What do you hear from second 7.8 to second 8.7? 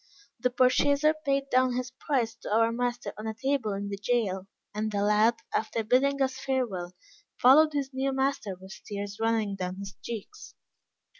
new master